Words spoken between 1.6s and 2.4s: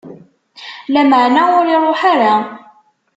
iṛuḥ ara.